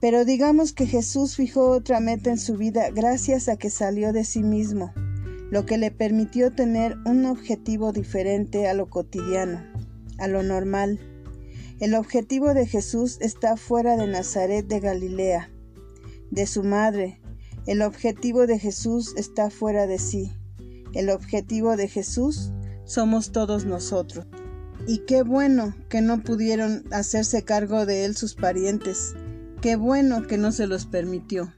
Pero 0.00 0.24
digamos 0.24 0.72
que 0.72 0.86
Jesús 0.86 1.36
fijó 1.36 1.70
otra 1.70 2.00
meta 2.00 2.30
en 2.30 2.38
su 2.38 2.56
vida 2.56 2.90
gracias 2.90 3.48
a 3.48 3.56
que 3.56 3.70
salió 3.70 4.12
de 4.12 4.24
sí 4.24 4.42
mismo, 4.42 4.92
lo 5.50 5.64
que 5.64 5.78
le 5.78 5.90
permitió 5.90 6.52
tener 6.52 6.96
un 7.06 7.24
objetivo 7.24 7.92
diferente 7.92 8.68
a 8.68 8.74
lo 8.74 8.90
cotidiano, 8.90 9.64
a 10.18 10.28
lo 10.28 10.42
normal. 10.42 11.00
El 11.80 11.94
objetivo 11.94 12.52
de 12.52 12.66
Jesús 12.66 13.18
está 13.20 13.56
fuera 13.56 13.96
de 13.96 14.06
Nazaret 14.06 14.66
de 14.66 14.80
Galilea, 14.80 15.50
de 16.30 16.46
su 16.46 16.62
madre. 16.62 17.20
El 17.66 17.82
objetivo 17.82 18.46
de 18.46 18.60
Jesús 18.60 19.12
está 19.16 19.50
fuera 19.50 19.88
de 19.88 19.98
sí. 19.98 20.32
El 20.94 21.10
objetivo 21.10 21.76
de 21.76 21.88
Jesús 21.88 22.52
somos 22.84 23.32
todos 23.32 23.64
nosotros. 23.64 24.24
Y 24.86 24.98
qué 24.98 25.22
bueno 25.22 25.74
que 25.88 26.00
no 26.00 26.22
pudieron 26.22 26.84
hacerse 26.92 27.42
cargo 27.42 27.84
de 27.84 28.04
él 28.04 28.16
sus 28.16 28.36
parientes. 28.36 29.14
Qué 29.60 29.74
bueno 29.74 30.28
que 30.28 30.38
no 30.38 30.52
se 30.52 30.68
los 30.68 30.86
permitió. 30.86 31.52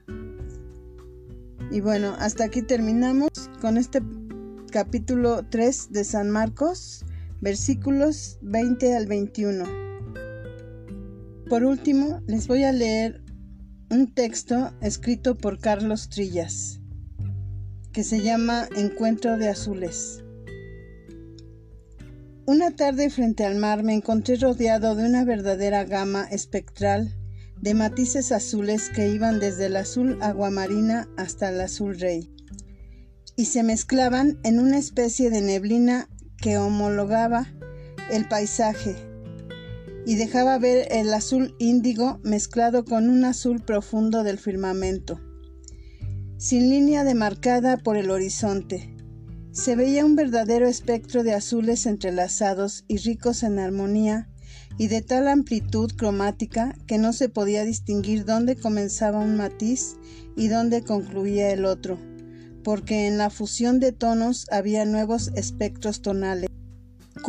Y 1.69 1.81
bueno, 1.81 2.15
hasta 2.17 2.45
aquí 2.45 2.63
terminamos 2.63 3.29
con 3.61 3.77
este 3.77 4.01
capítulo 4.71 5.45
3 5.47 5.91
de 5.91 6.03
San 6.03 6.31
Marcos, 6.31 7.05
versículos 7.39 8.39
20 8.41 8.95
al 8.95 9.05
21. 9.05 9.65
Por 11.47 11.63
último, 11.63 12.21
les 12.25 12.47
voy 12.47 12.63
a 12.63 12.71
leer 12.71 13.21
un 13.91 14.13
texto 14.13 14.71
escrito 14.81 15.35
por 15.35 15.59
Carlos 15.59 16.09
Trillas, 16.09 16.79
que 17.91 18.03
se 18.03 18.21
llama 18.21 18.69
Encuentro 18.75 19.37
de 19.37 19.49
Azules. 19.49 20.23
Una 22.45 22.69
tarde 22.69 23.09
frente 23.09 23.45
al 23.45 23.55
mar 23.55 23.81
me 23.81 23.95
encontré 23.95 24.35
rodeado 24.35 24.93
de 24.95 25.05
una 25.05 25.25
verdadera 25.25 25.85
gama 25.85 26.25
espectral 26.25 27.15
de 27.61 27.73
matices 27.73 28.31
azules 28.31 28.89
que 28.89 29.09
iban 29.09 29.39
desde 29.39 29.65
el 29.65 29.75
azul 29.75 30.19
aguamarina 30.21 31.09
hasta 31.17 31.49
el 31.49 31.59
azul 31.59 31.99
rey, 31.99 32.31
y 33.35 33.45
se 33.45 33.63
mezclaban 33.63 34.37
en 34.43 34.59
una 34.59 34.77
especie 34.77 35.31
de 35.31 35.41
neblina 35.41 36.07
que 36.37 36.59
homologaba 36.59 37.47
el 38.11 38.27
paisaje 38.27 39.08
y 40.05 40.15
dejaba 40.15 40.57
ver 40.57 40.87
el 40.91 41.13
azul 41.13 41.55
índigo 41.59 42.19
mezclado 42.23 42.85
con 42.85 43.09
un 43.09 43.25
azul 43.25 43.61
profundo 43.61 44.23
del 44.23 44.37
firmamento, 44.37 45.19
sin 46.37 46.69
línea 46.69 47.03
demarcada 47.03 47.77
por 47.77 47.97
el 47.97 48.09
horizonte, 48.11 48.95
se 49.51 49.75
veía 49.75 50.05
un 50.05 50.15
verdadero 50.15 50.67
espectro 50.67 51.23
de 51.23 51.33
azules 51.33 51.85
entrelazados 51.85 52.85
y 52.87 52.97
ricos 52.97 53.43
en 53.43 53.59
armonía 53.59 54.29
y 54.77 54.87
de 54.87 55.01
tal 55.01 55.27
amplitud 55.27 55.91
cromática 55.97 56.75
que 56.87 56.97
no 56.97 57.11
se 57.13 57.29
podía 57.29 57.65
distinguir 57.65 58.25
dónde 58.25 58.55
comenzaba 58.55 59.19
un 59.19 59.35
matiz 59.35 59.97
y 60.37 60.47
dónde 60.47 60.83
concluía 60.83 61.51
el 61.51 61.65
otro, 61.65 61.97
porque 62.63 63.07
en 63.07 63.17
la 63.17 63.29
fusión 63.29 63.79
de 63.79 63.91
tonos 63.91 64.45
había 64.51 64.85
nuevos 64.85 65.31
espectros 65.35 66.01
tonales, 66.01 66.49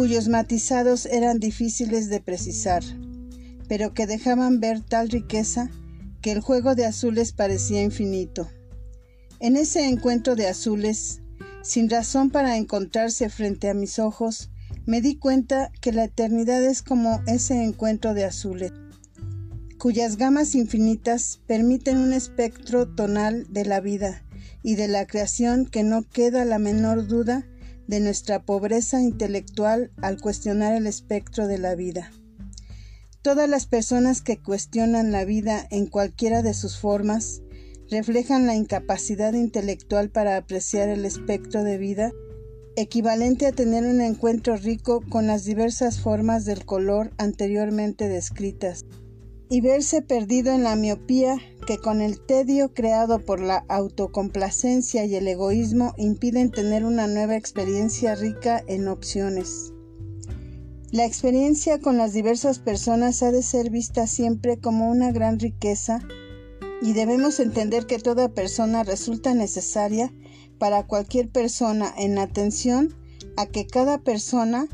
cuyos 0.00 0.28
matizados 0.28 1.04
eran 1.04 1.40
difíciles 1.40 2.08
de 2.08 2.22
precisar, 2.22 2.82
pero 3.68 3.92
que 3.92 4.06
dejaban 4.06 4.58
ver 4.58 4.80
tal 4.80 5.10
riqueza 5.10 5.68
que 6.22 6.32
el 6.32 6.40
juego 6.40 6.74
de 6.74 6.86
azules 6.86 7.32
parecía 7.32 7.82
infinito. 7.82 8.48
En 9.40 9.58
ese 9.58 9.86
encuentro 9.86 10.36
de 10.36 10.48
azules, 10.48 11.20
sin 11.62 11.90
razón 11.90 12.30
para 12.30 12.56
encontrarse 12.56 13.28
frente 13.28 13.68
a 13.68 13.74
mis 13.74 13.98
ojos, 13.98 14.48
me 14.86 15.02
di 15.02 15.16
cuenta 15.16 15.70
que 15.82 15.92
la 15.92 16.04
eternidad 16.04 16.64
es 16.64 16.80
como 16.80 17.20
ese 17.26 17.62
encuentro 17.62 18.14
de 18.14 18.24
azules, 18.24 18.72
cuyas 19.76 20.16
gamas 20.16 20.54
infinitas 20.54 21.42
permiten 21.46 21.98
un 21.98 22.14
espectro 22.14 22.88
tonal 22.88 23.46
de 23.50 23.66
la 23.66 23.80
vida 23.80 24.24
y 24.62 24.76
de 24.76 24.88
la 24.88 25.06
creación 25.06 25.66
que 25.66 25.82
no 25.82 26.08
queda 26.08 26.46
la 26.46 26.58
menor 26.58 27.06
duda 27.06 27.46
de 27.90 27.98
nuestra 27.98 28.44
pobreza 28.44 29.02
intelectual 29.02 29.90
al 30.00 30.20
cuestionar 30.20 30.74
el 30.74 30.86
espectro 30.86 31.48
de 31.48 31.58
la 31.58 31.74
vida. 31.74 32.12
Todas 33.20 33.50
las 33.50 33.66
personas 33.66 34.22
que 34.22 34.40
cuestionan 34.40 35.10
la 35.10 35.24
vida 35.24 35.66
en 35.70 35.86
cualquiera 35.86 36.42
de 36.42 36.54
sus 36.54 36.78
formas 36.78 37.42
reflejan 37.90 38.46
la 38.46 38.54
incapacidad 38.54 39.32
intelectual 39.32 40.08
para 40.08 40.36
apreciar 40.36 40.88
el 40.88 41.04
espectro 41.04 41.64
de 41.64 41.78
vida 41.78 42.12
equivalente 42.76 43.46
a 43.46 43.52
tener 43.52 43.84
un 43.84 44.00
encuentro 44.00 44.56
rico 44.56 45.02
con 45.10 45.26
las 45.26 45.44
diversas 45.44 45.98
formas 45.98 46.44
del 46.44 46.64
color 46.64 47.10
anteriormente 47.18 48.08
descritas, 48.08 48.84
y 49.50 49.60
verse 49.60 50.00
perdido 50.00 50.52
en 50.52 50.62
la 50.62 50.76
miopía 50.76 51.36
que 51.66 51.76
con 51.76 52.00
el 52.00 52.20
tedio 52.20 52.72
creado 52.72 53.18
por 53.18 53.40
la 53.40 53.64
autocomplacencia 53.68 55.04
y 55.04 55.16
el 55.16 55.26
egoísmo 55.26 55.92
impiden 55.98 56.52
tener 56.52 56.84
una 56.84 57.08
nueva 57.08 57.36
experiencia 57.36 58.14
rica 58.14 58.62
en 58.68 58.86
opciones. 58.86 59.72
La 60.92 61.04
experiencia 61.04 61.80
con 61.80 61.98
las 61.98 62.12
diversas 62.12 62.60
personas 62.60 63.24
ha 63.24 63.32
de 63.32 63.42
ser 63.42 63.70
vista 63.70 64.06
siempre 64.06 64.58
como 64.58 64.88
una 64.88 65.10
gran 65.10 65.40
riqueza 65.40 66.00
y 66.80 66.92
debemos 66.92 67.40
entender 67.40 67.86
que 67.86 67.98
toda 67.98 68.28
persona 68.28 68.84
resulta 68.84 69.34
necesaria 69.34 70.14
para 70.58 70.86
cualquier 70.86 71.28
persona 71.28 71.92
en 71.98 72.18
atención 72.18 72.94
a 73.36 73.46
que 73.46 73.66
cada 73.66 73.98
persona 73.98 74.68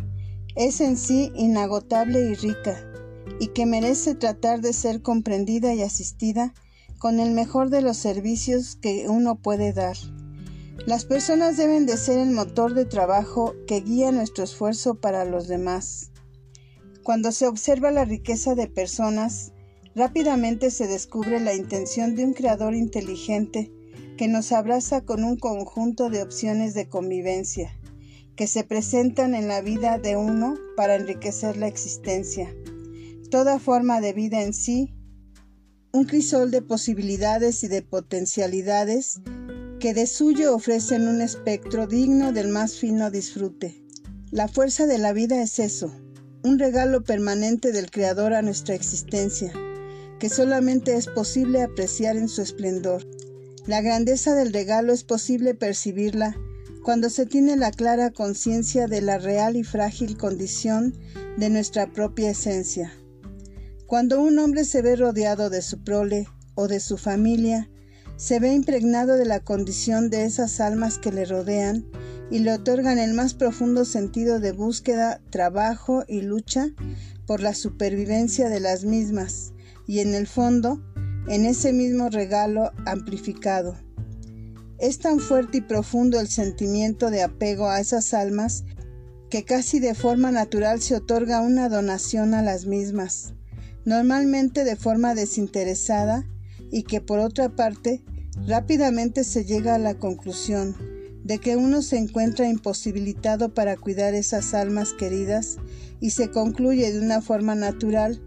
es 0.55 0.83
en 0.83 0.99
sí 0.99 1.33
inagotable 1.35 2.21
y 2.21 2.35
rica 2.35 2.86
y 3.39 3.49
que 3.49 3.67
merece 3.67 4.15
tratar 4.15 4.61
de 4.61 4.73
ser 4.73 5.03
comprendida 5.03 5.75
y 5.75 5.83
asistida 5.83 6.55
con 6.99 7.21
el 7.21 7.33
mejor 7.33 7.71
de 7.71 7.83
los 7.83 7.97
servicios 7.97 8.77
que 8.77 9.09
uno 9.09 9.37
puede 9.37 9.73
dar. 9.73 9.97
Las 10.87 11.05
personas 11.05 11.57
deben 11.57 11.87
de 11.87 11.97
ser 11.97 12.19
el 12.19 12.31
motor 12.31 12.75
de 12.75 12.85
trabajo 12.85 13.55
que 13.67 13.81
guía 13.81 14.13
nuestro 14.13 14.45
esfuerzo 14.45 14.95
para 14.95 15.25
los 15.25 15.49
demás. 15.49 16.11
Cuando 17.03 17.33
se 17.33 17.47
observa 17.47 17.91
la 17.91 18.05
riqueza 18.05 18.55
de 18.55 18.67
personas, 18.67 19.53
rápidamente 19.95 20.71
se 20.71 20.87
descubre 20.87 21.41
la 21.41 21.55
intención 21.55 22.15
de 22.15 22.25
un 22.25 22.35
creador 22.35 22.75
inteligente 22.75 23.73
que 24.17 24.29
nos 24.29 24.53
abraza 24.53 25.03
con 25.03 25.25
un 25.25 25.37
conjunto 25.37 26.11
de 26.11 26.23
opciones 26.23 26.75
de 26.75 26.89
convivencia 26.89 27.77
que 28.37 28.47
se 28.47 28.65
presentan 28.65 29.35
en 29.35 29.49
la 29.49 29.63
vida 29.63 29.99
de 29.99 30.17
uno 30.17 30.57
para 30.77 30.95
enriquecer 30.95 31.57
la 31.57 31.69
existencia. 31.69 32.55
Toda 33.31 33.59
forma 33.59 34.01
de 34.01 34.13
vida 34.13 34.43
en 34.43 34.55
sí, 34.55 34.95
un 35.93 36.05
crisol 36.05 36.51
de 36.53 36.63
posibilidades 36.63 37.65
y 37.65 37.69
de 37.69 37.83
potencialidades 37.83 39.21
que 39.81 39.95
de 39.95 40.07
suyo 40.07 40.55
ofrecen 40.55 41.09
un 41.09 41.21
espectro 41.21 41.87
digno 41.87 42.33
del 42.33 42.49
más 42.49 42.77
fino 42.77 43.11
disfrute. 43.11 43.85
La 44.31 44.47
fuerza 44.47 44.87
de 44.87 44.99
la 44.99 45.13
vida 45.13 45.43
es 45.43 45.59
eso, 45.59 45.93
un 46.45 46.59
regalo 46.59 47.03
permanente 47.03 47.73
del 47.73 47.91
Creador 47.91 48.33
a 48.33 48.43
nuestra 48.43 48.77
existencia, 48.77 49.53
que 50.21 50.29
solamente 50.29 50.95
es 50.95 51.09
posible 51.09 51.63
apreciar 51.63 52.17
en 52.17 52.29
su 52.29 52.43
esplendor. 52.43 53.05
La 53.67 53.81
grandeza 53.81 54.35
del 54.35 54.53
regalo 54.53 54.93
es 54.93 55.03
posible 55.03 55.55
percibirla 55.55 56.37
cuando 56.85 57.11
se 57.11 57.27
tiene 57.27 57.57
la 57.57 57.73
clara 57.73 58.13
conciencia 58.13 58.87
de 58.87 59.01
la 59.01 59.19
real 59.19 59.57
y 59.57 59.65
frágil 59.65 60.17
condición 60.17 60.95
de 61.37 61.51
nuestra 61.51 61.93
propia 61.93 62.31
esencia. 62.31 62.93
Cuando 63.87 64.21
un 64.21 64.37
hombre 64.41 64.65
se 64.65 64.83
ve 64.83 64.97
rodeado 64.97 65.49
de 65.49 65.63
su 65.63 65.85
prole 65.85 66.27
o 66.57 66.67
de 66.67 66.81
su 66.81 66.97
familia, 66.97 67.71
se 68.17 68.41
ve 68.41 68.53
impregnado 68.53 69.15
de 69.15 69.27
la 69.27 69.39
condición 69.39 70.11
de 70.11 70.25
esas 70.25 70.59
almas 70.59 70.99
que 70.99 71.13
le 71.13 71.25
rodean 71.25 71.87
y 72.29 72.41
le 72.41 72.53
otorgan 72.53 72.99
el 72.99 73.15
más 73.15 73.35
profundo 73.35 73.85
sentido 73.85 74.41
de 74.41 74.51
búsqueda, 74.51 75.21
trabajo 75.31 76.03
y 76.09 76.23
lucha 76.23 76.71
por 77.27 77.41
la 77.41 77.55
supervivencia 77.55 78.49
de 78.49 78.59
las 78.59 78.85
mismas, 78.85 79.53
y 79.87 80.01
en 80.01 80.15
el 80.15 80.27
fondo, 80.27 80.83
en 81.29 81.47
ese 81.47 81.73
mismo 81.73 82.09
regalo 82.09 82.73
amplificado. 82.87 83.77
Es 84.79 84.99
tan 84.99 85.21
fuerte 85.21 85.59
y 85.59 85.61
profundo 85.61 86.19
el 86.19 86.27
sentimiento 86.27 87.13
de 87.13 87.23
apego 87.23 87.69
a 87.69 87.79
esas 87.79 88.15
almas 88.15 88.65
que 89.31 89.45
casi 89.45 89.79
de 89.79 89.95
forma 89.95 90.33
natural 90.33 90.83
se 90.83 90.97
otorga 90.97 91.41
una 91.41 91.69
donación 91.69 92.35
a 92.35 92.43
las 92.43 92.67
mismas, 92.67 93.36
normalmente 93.87 94.65
de 94.65 94.77
forma 94.77 95.15
desinteresada 95.15 96.27
y 96.71 96.83
que 96.83 97.01
por 97.01 97.21
otra 97.21 97.49
parte 97.49 98.05
rápidamente 98.47 99.25
se 99.25 99.45
llega 99.45 99.77
a 99.77 99.79
la 99.79 99.95
conclusión 99.95 100.77
de 101.25 101.39
que 101.39 101.57
uno 101.57 101.83
se 101.83 101.97
encuentra 101.97 102.49
imposibilitado 102.49 103.55
para 103.55 103.77
cuidar 103.77 104.15
esas 104.15 104.55
almas 104.55 104.93
queridas 104.93 105.57
y 106.01 106.11
se 106.11 106.31
concluye 106.31 106.93
de 106.93 107.01
una 107.01 107.23
forma 107.23 107.55
natural 107.55 108.21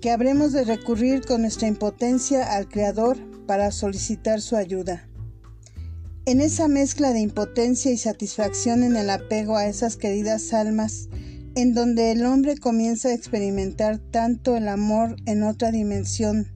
que 0.00 0.10
habremos 0.10 0.52
de 0.52 0.64
recurrir 0.64 1.24
con 1.24 1.42
nuestra 1.42 1.68
impotencia 1.68 2.54
al 2.54 2.68
Creador 2.68 3.16
para 3.46 3.70
solicitar 3.72 4.40
su 4.40 4.56
ayuda. 4.56 5.08
En 6.26 6.40
esa 6.40 6.68
mezcla 6.68 7.12
de 7.12 7.20
impotencia 7.20 7.90
y 7.90 7.98
satisfacción 7.98 8.82
en 8.82 8.96
el 8.96 9.10
apego 9.10 9.56
a 9.56 9.66
esas 9.66 9.96
queridas 9.96 10.54
almas, 10.54 11.08
en 11.56 11.74
donde 11.74 12.10
el 12.10 12.24
hombre 12.26 12.56
comienza 12.56 13.08
a 13.08 13.14
experimentar 13.14 13.98
tanto 13.98 14.56
el 14.56 14.68
amor 14.68 15.16
en 15.26 15.42
otra 15.42 15.70
dimensión 15.70 16.48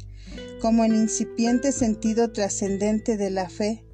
como 0.60 0.84
el 0.84 0.94
incipiente 0.94 1.72
sentido 1.72 2.32
trascendente 2.32 3.16
de 3.16 3.30
la 3.30 3.48
fe 3.48 3.84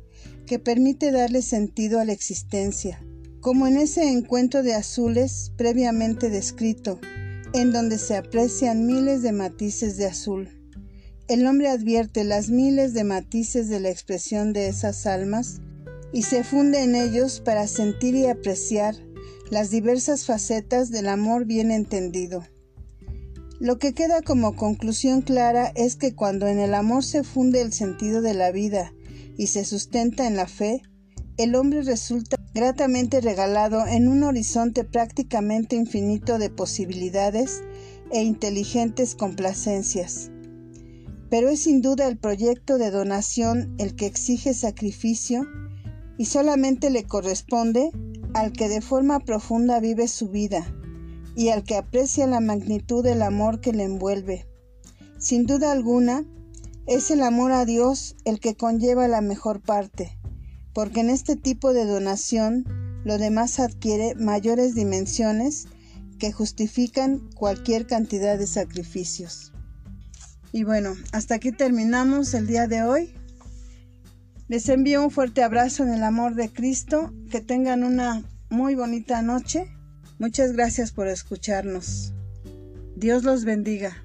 que 0.47 0.59
permite 0.59 1.11
darle 1.11 1.43
sentido 1.43 2.01
a 2.01 2.05
la 2.05 2.13
existencia, 2.13 3.05
como 3.41 3.67
en 3.67 3.77
ese 3.77 4.11
encuentro 4.11 4.63
de 4.63 4.75
azules 4.75 5.53
previamente 5.57 6.31
descrito, 6.31 6.99
en 7.53 7.73
donde 7.73 7.99
se 7.99 8.17
aprecian 8.17 8.87
miles 8.87 9.23
de 9.23 9.33
matices 9.33 9.97
de 9.97 10.07
azul. 10.07 10.49
El 11.29 11.47
hombre 11.47 11.69
advierte 11.69 12.25
las 12.25 12.51
miles 12.51 12.93
de 12.93 13.05
matices 13.05 13.69
de 13.69 13.81
la 13.81 13.91
expresión 13.91 14.53
de 14.53 14.69
esas 14.69 15.07
almas 15.07 15.61
y 16.13 16.23
se 16.23 16.45
funde 16.45 16.83
en 16.83 16.95
ellos 16.95 17.41
para 17.41 17.67
sentir 17.67 18.15
y 18.15 18.27
apreciar 18.27 18.95
las 19.51 19.71
diversas 19.71 20.25
facetas 20.25 20.91
del 20.91 21.09
amor 21.09 21.45
bien 21.45 21.71
entendido. 21.71 22.45
Lo 23.61 23.79
que 23.79 23.95
queda 23.95 24.21
como 24.21 24.57
conclusión 24.57 25.23
clara 25.23 25.73
es 25.75 25.97
que 25.97 26.15
cuando 26.15 26.49
en 26.49 26.59
el 26.59 26.75
amor 26.75 27.05
se 27.05 27.23
funde 27.23 27.61
el 27.61 27.73
sentido 27.73 28.21
de 28.21 28.35
la 28.35 28.51
vida 28.51 28.93
y 29.37 29.47
se 29.47 29.65
sustenta 29.65 30.27
en 30.27 30.37
la 30.37 30.47
fe, 30.47 30.83
el 31.37 31.55
hombre 31.55 31.83
resulta 31.83 32.37
gratamente 32.55 33.21
regalado 33.21 33.87
en 33.87 34.09
un 34.09 34.23
horizonte 34.23 34.85
prácticamente 34.85 35.77
infinito 35.77 36.39
de 36.39 36.51
posibilidades 36.51 37.63
e 38.13 38.23
inteligentes 38.23 39.15
complacencias. 39.15 40.31
Pero 41.31 41.49
es 41.49 41.61
sin 41.61 41.81
duda 41.81 42.07
el 42.07 42.17
proyecto 42.17 42.79
de 42.79 42.91
donación 42.91 43.75
el 43.79 43.97
que 43.97 44.07
exige 44.07 44.55
sacrificio 44.55 45.47
y 46.17 46.27
solamente 46.27 46.91
le 46.91 47.05
corresponde 47.05 47.91
al 48.35 48.53
que 48.53 48.69
de 48.69 48.81
forma 48.81 49.21
profunda 49.21 49.81
vive 49.81 50.09
su 50.09 50.29
vida 50.29 50.67
y 51.37 51.49
al 51.49 51.65
que 51.65 51.77
aprecia 51.77 52.27
la 52.27 52.41
magnitud 52.41 53.03
del 53.03 53.23
amor 53.23 53.61
que 53.61 53.73
le 53.73 53.85
envuelve. 53.85 54.47
Sin 55.19 55.47
duda 55.47 55.73
alguna, 55.73 56.25
es 56.87 57.11
el 57.11 57.23
amor 57.23 57.53
a 57.53 57.65
Dios 57.65 58.17
el 58.25 58.41
que 58.41 58.57
conlleva 58.57 59.09
la 59.09 59.23
mejor 59.23 59.63
parte, 59.63 60.19
porque 60.75 61.01
en 61.01 61.11
este 61.11 61.37
tipo 61.37 61.73
de 61.73 61.87
donación 61.87 62.65
lo 63.05 63.19
demás 63.19 63.59
adquiere 63.59 64.15
mayores 64.17 64.75
dimensiones 64.75 65.67
que 66.19 66.33
justifican 66.33 67.31
cualquier 67.35 67.87
cantidad 67.87 68.39
de 68.39 68.47
sacrificios. 68.47 69.53
Y 70.53 70.65
bueno, 70.65 70.95
hasta 71.13 71.37
aquí 71.37 71.53
terminamos 71.53 72.35
el 72.35 72.47
día 72.47 72.67
de 72.67 72.83
hoy. 72.83 73.15
Les 74.49 74.69
envío 74.69 75.03
un 75.03 75.11
fuerte 75.11 75.43
abrazo 75.43 75.83
en 75.85 75.93
el 75.93 76.03
amor 76.03 76.35
de 76.35 76.51
Cristo. 76.51 77.13
Que 77.31 77.41
tengan 77.41 77.85
una 77.85 78.23
muy 78.51 78.75
bonita 78.75 79.23
noche 79.23 79.69
Muchas 80.19 80.53
gracias 80.53 80.93
por 80.93 81.09
escucharnos. 81.09 82.13
Dios 82.95 83.25
los 83.25 83.45
bendiga. 83.45 84.04